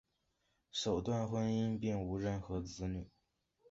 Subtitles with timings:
[0.71, 3.07] 首段婚姻并无任何子女。